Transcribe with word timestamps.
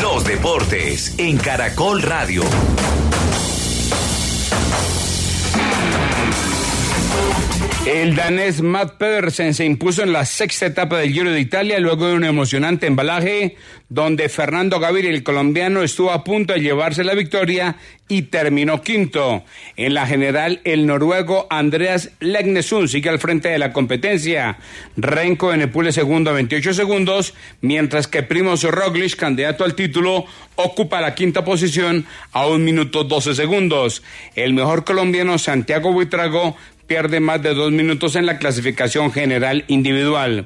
Los 0.00 0.24
deportes 0.24 1.14
en 1.18 1.38
Caracol 1.38 2.02
Radio. 2.02 2.42
El 7.86 8.14
danés 8.14 8.62
Matt 8.62 8.96
Pedersen 8.96 9.54
se 9.54 9.64
impuso 9.64 10.04
en 10.04 10.12
la 10.12 10.24
sexta 10.24 10.66
etapa 10.66 10.98
del 10.98 11.12
Giro 11.12 11.32
de 11.32 11.40
Italia 11.40 11.80
luego 11.80 12.06
de 12.06 12.14
un 12.14 12.22
emocionante 12.22 12.86
embalaje 12.86 13.56
donde 13.88 14.28
Fernando 14.28 14.80
Gaviria, 14.80 15.10
el 15.10 15.24
colombiano, 15.24 15.82
estuvo 15.82 16.12
a 16.12 16.24
punto 16.24 16.52
de 16.52 16.60
llevarse 16.60 17.02
la 17.04 17.14
victoria 17.14 17.76
y 18.08 18.22
terminó 18.22 18.82
quinto. 18.82 19.44
En 19.76 19.94
la 19.94 20.06
general, 20.06 20.60
el 20.64 20.86
noruego 20.86 21.46
Andreas 21.50 22.10
Legnesun 22.20 22.88
sigue 22.88 23.10
al 23.10 23.18
frente 23.18 23.48
de 23.48 23.58
la 23.58 23.72
competencia. 23.72 24.58
Renko 24.96 25.52
en 25.52 25.62
Epule 25.62 25.92
segundo 25.92 26.30
a 26.30 26.34
28 26.34 26.72
segundos, 26.72 27.34
mientras 27.60 28.06
que 28.06 28.22
Primoz 28.22 28.62
Roglic, 28.62 29.16
candidato 29.16 29.64
al 29.64 29.74
título, 29.74 30.24
ocupa 30.54 31.00
la 31.00 31.14
quinta 31.14 31.44
posición 31.44 32.06
a 32.32 32.46
un 32.46 32.64
minuto 32.64 33.04
12 33.04 33.34
segundos. 33.34 34.02
El 34.36 34.54
mejor 34.54 34.84
colombiano 34.84 35.36
Santiago 35.36 35.92
Buitrago 35.92 36.56
pierde 36.92 37.20
más 37.20 37.42
de 37.42 37.54
dos 37.54 37.72
minutos 37.72 38.16
en 38.16 38.26
la 38.26 38.36
clasificación 38.36 39.12
general 39.12 39.64
individual. 39.66 40.44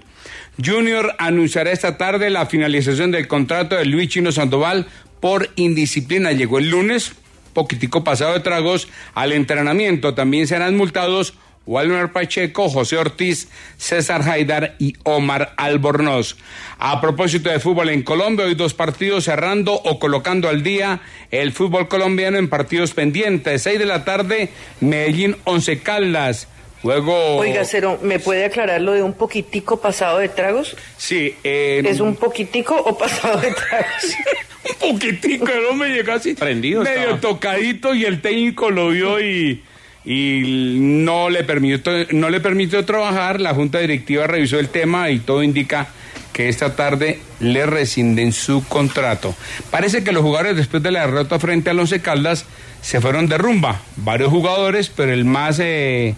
Junior 0.64 1.12
anunciará 1.18 1.72
esta 1.72 1.98
tarde 1.98 2.30
la 2.30 2.46
finalización 2.46 3.10
del 3.10 3.26
contrato 3.26 3.74
de 3.74 3.84
Luis 3.84 4.10
Chino 4.10 4.30
Sandoval 4.30 4.86
por 5.18 5.50
indisciplina. 5.56 6.30
Llegó 6.30 6.58
el 6.58 6.70
lunes, 6.70 7.14
poquitico 7.52 8.04
pasado 8.04 8.34
de 8.34 8.38
tragos, 8.38 8.86
al 9.14 9.32
entrenamiento. 9.32 10.14
También 10.14 10.46
serán 10.46 10.76
multados 10.76 11.34
Walmer 11.66 12.12
Pacheco, 12.12 12.68
José 12.68 12.96
Ortiz, 12.96 13.48
César 13.76 14.22
Haidar 14.22 14.76
y 14.78 14.94
Omar 15.02 15.52
Albornoz. 15.56 16.36
A 16.78 17.00
propósito 17.00 17.50
de 17.50 17.60
fútbol 17.60 17.90
en 17.90 18.02
Colombia, 18.02 18.46
hoy 18.46 18.54
dos 18.54 18.72
partidos 18.72 19.24
cerrando 19.24 19.74
o 19.74 19.98
colocando 19.98 20.48
al 20.48 20.62
día 20.62 21.00
el 21.30 21.52
fútbol 21.52 21.88
colombiano 21.88 22.38
en 22.38 22.48
partidos 22.48 22.92
pendientes. 22.94 23.62
Seis 23.62 23.78
de 23.78 23.86
la 23.86 24.04
tarde, 24.04 24.50
Medellín, 24.80 25.36
Once 25.44 25.80
Caldas. 25.80 26.48
Luego. 26.82 27.38
Oiga, 27.38 27.64
Cero, 27.64 27.98
¿me 28.02 28.20
puede 28.20 28.44
aclarar 28.44 28.80
lo 28.80 28.92
de 28.92 29.02
un 29.02 29.14
poquitico 29.14 29.80
pasado 29.80 30.18
de 30.18 30.28
tragos? 30.28 30.76
Sí. 30.96 31.34
Eh, 31.42 31.82
¿Es 31.84 31.98
un 32.00 32.14
poquitico 32.14 32.76
o 32.76 32.96
pasado 32.96 33.40
de 33.40 33.52
tragos? 33.52 34.16
un 34.82 34.92
poquitico, 34.92 35.48
no 35.68 35.74
me 35.74 35.88
llegó 35.88 36.12
así. 36.12 36.34
Prendido. 36.34 36.82
Medio 36.82 37.16
tocadito 37.16 37.94
y 37.94 38.04
el 38.04 38.20
técnico 38.20 38.70
lo 38.70 38.90
vio 38.90 39.20
y 39.20 39.64
y 40.06 40.76
no 40.78 41.28
le 41.28 41.42
permitió 41.42 42.06
no 42.12 42.30
le 42.30 42.40
permitió 42.40 42.84
trabajar, 42.84 43.40
la 43.40 43.52
junta 43.54 43.80
directiva 43.80 44.26
revisó 44.26 44.58
el 44.58 44.68
tema 44.68 45.10
y 45.10 45.18
todo 45.18 45.42
indica 45.42 45.88
que 46.32 46.48
esta 46.48 46.76
tarde 46.76 47.18
le 47.40 47.66
rescinden 47.66 48.32
su 48.32 48.64
contrato. 48.68 49.34
Parece 49.70 50.04
que 50.04 50.12
los 50.12 50.22
jugadores 50.22 50.56
después 50.56 50.82
de 50.82 50.92
la 50.92 51.00
derrota 51.00 51.40
frente 51.40 51.70
al 51.70 51.80
Once 51.80 52.00
Caldas 52.00 52.44
se 52.82 53.00
fueron 53.00 53.26
de 53.26 53.36
rumba, 53.38 53.80
varios 53.96 54.30
jugadores, 54.30 54.92
pero 54.94 55.12
el 55.12 55.24
más 55.24 55.58
eh, 55.58 56.14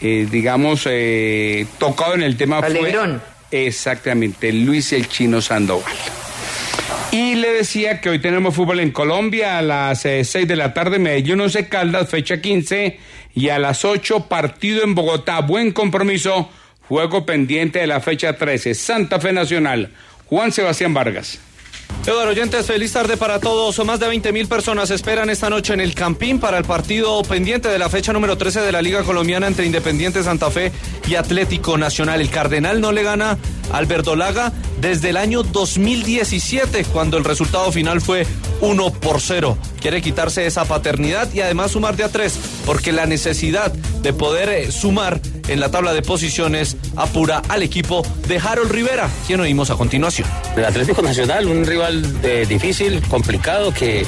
eh, 0.00 0.26
digamos 0.30 0.86
eh, 0.88 1.66
tocado 1.78 2.14
en 2.14 2.22
el 2.22 2.36
tema 2.36 2.58
Alegrón. 2.58 3.20
fue 3.50 3.66
exactamente 3.66 4.52
Luis 4.52 4.92
el 4.92 5.08
Chino 5.08 5.42
Sandoval. 5.42 5.92
Y 7.18 7.34
le 7.34 7.52
decía 7.52 8.00
que 8.00 8.10
hoy 8.10 8.20
tenemos 8.20 8.54
fútbol 8.54 8.78
en 8.78 8.92
Colombia 8.92 9.58
a 9.58 9.62
las 9.62 10.02
6 10.02 10.46
de 10.46 10.54
la 10.54 10.72
tarde, 10.72 11.00
Medellín 11.00 11.40
Once 11.40 11.68
Caldas, 11.68 12.08
fecha 12.08 12.40
15 12.40 12.96
y 13.34 13.48
a 13.48 13.58
las 13.58 13.84
8 13.84 14.28
partido 14.28 14.84
en 14.84 14.94
Bogotá. 14.94 15.40
Buen 15.40 15.72
compromiso, 15.72 16.48
juego 16.86 17.26
pendiente 17.26 17.80
de 17.80 17.88
la 17.88 17.98
fecha 17.98 18.36
13. 18.36 18.72
Santa 18.72 19.18
Fe 19.18 19.32
Nacional. 19.32 19.90
Juan 20.26 20.52
Sebastián 20.52 20.94
Vargas. 20.94 21.40
Eduardo 22.06 22.30
Oyentes, 22.30 22.66
feliz 22.66 22.92
tarde 22.92 23.16
para 23.16 23.40
todos. 23.40 23.84
Más 23.84 23.98
de 23.98 24.06
20 24.06 24.32
mil 24.32 24.46
personas 24.46 24.90
esperan 24.92 25.28
esta 25.28 25.50
noche 25.50 25.74
en 25.74 25.80
el 25.80 25.94
Campín 25.94 26.38
para 26.38 26.56
el 26.56 26.64
partido 26.64 27.22
pendiente 27.22 27.68
de 27.68 27.80
la 27.80 27.88
fecha 27.88 28.12
número 28.12 28.38
13 28.38 28.60
de 28.60 28.70
la 28.70 28.80
Liga 28.80 29.02
Colombiana 29.02 29.48
entre 29.48 29.66
Independiente 29.66 30.22
Santa 30.22 30.50
Fe 30.50 30.70
y 31.08 31.16
Atlético 31.16 31.76
Nacional. 31.76 32.20
El 32.20 32.30
Cardenal 32.30 32.80
no 32.80 32.92
le 32.92 33.02
gana 33.02 33.36
al 33.72 33.86
Verdolaga 33.86 34.52
desde 34.80 35.10
el 35.10 35.16
año 35.16 35.42
2017, 35.42 36.84
cuando 36.84 37.18
el 37.18 37.24
resultado 37.24 37.70
final 37.72 38.00
fue 38.00 38.26
1 38.60 38.92
por 38.94 39.20
0. 39.20 39.58
Quiere 39.80 40.02
quitarse 40.02 40.46
esa 40.46 40.64
paternidad 40.64 41.32
y 41.32 41.40
además 41.40 41.72
sumar 41.72 41.96
de 41.96 42.04
a 42.04 42.08
3, 42.08 42.38
porque 42.66 42.92
la 42.92 43.06
necesidad 43.06 43.72
de 43.72 44.12
poder 44.12 44.48
eh, 44.48 44.72
sumar 44.72 45.20
en 45.48 45.60
la 45.60 45.70
tabla 45.70 45.92
de 45.92 46.02
posiciones 46.02 46.76
apura 46.96 47.42
al 47.48 47.62
equipo 47.62 48.04
de 48.26 48.38
Harold 48.38 48.70
Rivera, 48.70 49.08
quien 49.26 49.40
oímos 49.40 49.70
a 49.70 49.76
continuación. 49.76 50.28
El 50.56 50.64
Atlético 50.64 51.02
Nacional, 51.02 51.46
un 51.46 51.64
rival 51.64 52.04
eh, 52.22 52.46
difícil, 52.48 53.02
complicado, 53.08 53.72
que 53.72 54.04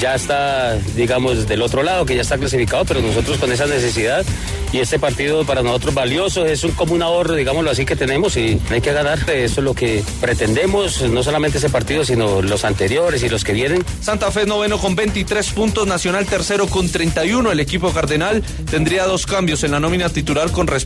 ya 0.00 0.14
está, 0.14 0.76
digamos, 0.96 1.46
del 1.48 1.62
otro 1.62 1.82
lado, 1.82 2.06
que 2.06 2.14
ya 2.14 2.22
está 2.22 2.38
clasificado, 2.38 2.84
pero 2.84 3.00
nosotros 3.00 3.38
con 3.38 3.52
esa 3.52 3.66
necesidad 3.66 4.24
y 4.72 4.80
este 4.80 4.98
partido 4.98 5.44
para 5.44 5.62
nosotros 5.62 5.94
valioso, 5.94 6.46
es 6.46 6.64
un, 6.64 6.72
como 6.72 6.94
un 6.94 7.02
ahorro, 7.02 7.34
digámoslo 7.34 7.70
así, 7.70 7.84
que 7.84 7.94
tenemos 7.94 8.36
y 8.36 8.60
hay 8.70 8.80
que 8.80 8.92
ganar. 8.92 9.18
Eso 9.30 9.60
es 9.60 9.64
lo 9.64 9.74
que 9.74 10.02
pretendemos, 10.20 11.02
no 11.02 11.22
solamente 11.22 11.58
ese 11.58 11.70
partido, 11.70 12.04
sino 12.04 12.42
los 12.42 12.64
anteriores 12.64 13.22
y 13.22 13.28
los 13.28 13.44
que 13.44 13.52
vienen. 13.52 13.84
Santa 14.00 14.32
Fe 14.32 14.46
noveno 14.46 14.78
con 14.78 14.96
23 14.96 15.50
puntos, 15.50 15.86
Nacional 15.86 16.26
tercero 16.26 16.66
con 16.66 16.90
31. 16.90 17.52
El 17.52 17.60
equipo 17.60 17.92
cardenal 17.92 18.42
tendría 18.68 19.04
dos 19.04 19.26
cambios 19.26 19.62
en 19.62 19.70
la 19.70 19.80
nómina 19.80 20.08
titular 20.08 20.50
con 20.50 20.66
respecto 20.66 20.83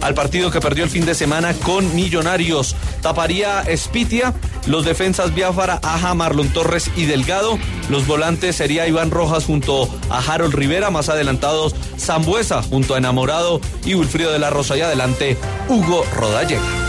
al 0.00 0.14
partido 0.14 0.50
que 0.50 0.60
perdió 0.60 0.84
el 0.84 0.90
fin 0.90 1.06
de 1.06 1.14
semana 1.14 1.54
con 1.54 1.94
Millonarios. 1.94 2.74
Taparía 3.02 3.62
Espitia, 3.62 4.34
los 4.66 4.84
defensas 4.84 5.34
Biafara, 5.34 5.80
Aja, 5.82 6.14
Marlon 6.14 6.48
Torres 6.48 6.90
y 6.96 7.06
Delgado. 7.06 7.58
Los 7.88 8.06
volantes 8.06 8.56
sería 8.56 8.86
Iván 8.86 9.10
Rojas 9.10 9.44
junto 9.44 9.88
a 10.10 10.18
Harold 10.18 10.54
Rivera, 10.54 10.90
más 10.90 11.08
adelantados 11.08 11.74
Zambuesa 11.98 12.62
junto 12.62 12.94
a 12.94 12.98
Enamorado 12.98 13.60
y 13.84 13.94
Wilfrido 13.94 14.32
de 14.32 14.38
la 14.38 14.50
Rosa 14.50 14.76
y 14.76 14.80
adelante 14.80 15.36
Hugo 15.68 16.04
Rodallega. 16.14 16.87